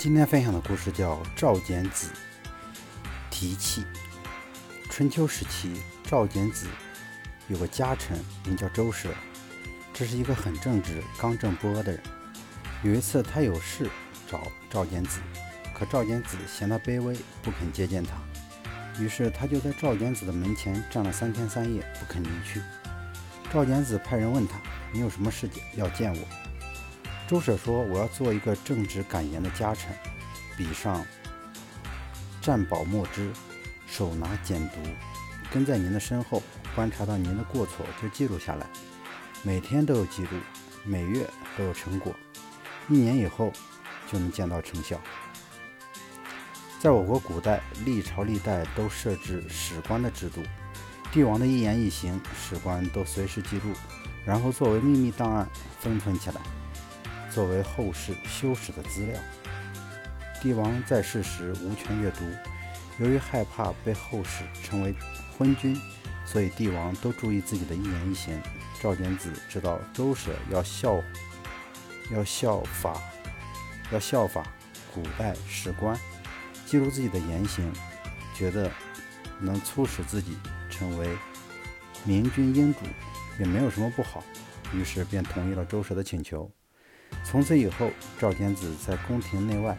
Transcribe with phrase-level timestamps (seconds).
[0.00, 2.08] 今天分享的故事叫《赵简子
[3.30, 3.82] 提气》。
[4.88, 6.66] 春秋时期，赵简子
[7.48, 9.10] 有个家臣名叫周舍，
[9.92, 12.00] 这是一个很正直、刚正不阿的人。
[12.82, 13.90] 有一次，他有事
[14.26, 15.20] 找赵简子，
[15.74, 18.14] 可赵简子嫌他卑微，不肯接见他。
[18.98, 22.62] 于是，他就在赵简子的门前站了三天三夜，不肯离去。
[23.52, 24.58] 赵简子派人问他
[24.94, 26.26] ：“你有什么事情要见我？”
[27.30, 29.94] 周舍说：“我要做一个正直敢言的家臣，
[30.56, 31.06] 笔上
[32.42, 33.30] 蘸宝墨汁，
[33.86, 34.72] 手拿简牍，
[35.48, 36.42] 跟在您的身后，
[36.74, 38.66] 观察到您的过错就记录下来，
[39.44, 40.30] 每天都有记录，
[40.82, 41.24] 每月
[41.56, 42.12] 都有成果，
[42.88, 43.52] 一年以后
[44.10, 45.00] 就能见到成效。
[46.80, 50.42] 在我国古代，历朝历代都设置史官的制度，
[51.12, 53.72] 帝王的一言一行，史官都随时记录，
[54.26, 56.40] 然后作为秘密档案封存起来。”
[57.30, 59.18] 作为后世修史的资料，
[60.42, 62.24] 帝王在世时无权阅读。
[62.98, 64.94] 由于害怕被后世称为
[65.38, 65.74] 昏君，
[66.26, 68.38] 所以帝王都注意自己的一言一行。
[68.82, 71.02] 赵简子知道周舍要效
[72.10, 73.00] 要效法
[73.92, 74.44] 要效法
[74.94, 75.98] 古代史官，
[76.66, 77.72] 记录自己的言行，
[78.34, 78.70] 觉得
[79.38, 80.36] 能促使自己
[80.68, 81.08] 成为
[82.04, 82.80] 明君英主，
[83.38, 84.24] 也没有什么不好，
[84.74, 86.50] 于是便同意了周舍的请求。
[87.22, 89.78] 从此以后，赵简子在宫廷内外、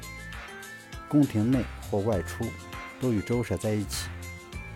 [1.09, 2.49] 宫廷内或外出，
[2.99, 4.09] 都与周舍在一起，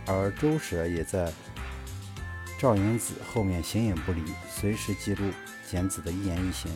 [0.05, 1.31] 而周舍也在
[2.59, 5.31] 赵简子后面形影不离，随时记录
[5.69, 6.69] 简子的一言一行。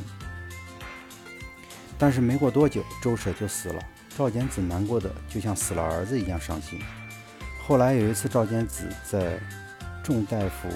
[1.97, 3.83] 但是没过多久，周舍就死了，
[4.17, 6.79] 赵简子难过的就像死了儿子一样伤心。
[7.61, 9.37] 后来有一次，赵简子在
[10.01, 10.69] 众大夫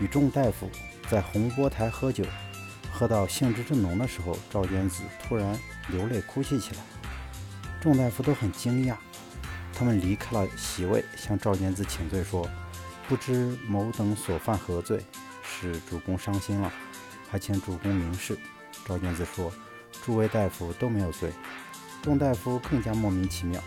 [0.00, 0.70] 与众大夫
[1.10, 2.24] 在洪波台喝酒。
[3.02, 5.58] 喝到兴致正浓的时候，赵简子突然
[5.88, 6.80] 流泪哭泣起来。
[7.80, 8.94] 众大夫都很惊讶，
[9.74, 12.48] 他们离开了席位，向赵简子请罪，说
[13.08, 15.04] ：“不知某等所犯何罪，
[15.42, 16.72] 使主公伤心了，
[17.28, 18.38] 还请主公明示。”
[18.86, 19.52] 赵简子说
[20.06, 21.32] ：“诸位大夫都没有罪。”
[22.04, 23.60] 众大夫更加莫名其妙，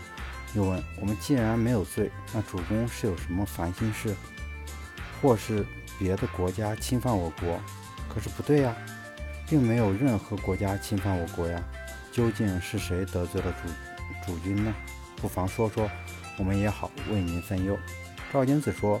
[0.54, 4.16] 又问：“我们既然没有罪，那主公是有什么烦心事，
[5.20, 5.66] 或是
[5.98, 7.60] 别的国家侵犯我国？
[8.08, 8.74] 可是不对呀。”
[9.48, 11.62] 并没有任何国家侵犯我国呀，
[12.12, 14.74] 究竟是谁得罪了主主君呢？
[15.16, 15.88] 不妨说说，
[16.36, 17.78] 我们也好为您分忧。
[18.32, 19.00] 赵简子说：“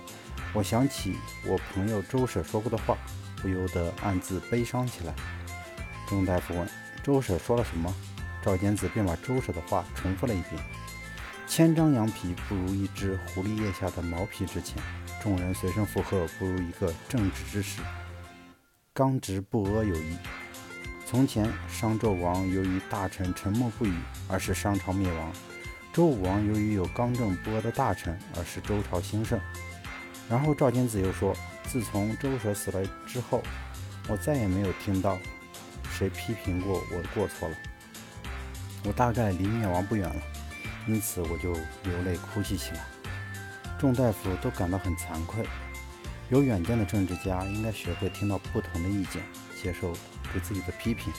[0.54, 2.96] 我想起我朋友周舍说过的话，
[3.42, 5.12] 不由得暗自悲伤起来。”
[6.08, 6.68] 钟大夫问
[7.02, 7.92] ：“周舍说了什么？”
[8.40, 10.62] 赵简子便把周舍的话重复了一遍
[11.48, 14.80] ：“千张羊皮不如一只狐狸腋下的毛皮值钱，
[15.20, 17.82] 众人随声附和不如一个正直之士。”
[18.94, 20.16] 刚直不阿有益。
[21.08, 23.94] 从前商纣王由于大臣沉默不语，
[24.26, 25.30] 而使商朝灭亡；
[25.92, 29.38] 周武王由于有刚正不阿的大臣，而使周朝兴盛。
[30.28, 33.40] 然后赵简子又说：“自从周舍死了之后，
[34.08, 35.16] 我再也没有听到
[35.92, 37.56] 谁批评过我的过错了。
[38.84, 40.20] 我大概离灭亡不远了，
[40.88, 41.52] 因此我就
[41.84, 42.80] 流泪哭泣起来。”
[43.78, 45.46] 众大夫都感到很惭愧。
[46.30, 49.22] 有远见的政治家应该学会听到不同的意见，
[49.66, 49.92] 接受
[50.32, 51.12] 对自己的批评，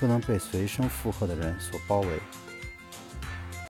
[0.00, 2.18] 不能被随声附和的人所包围。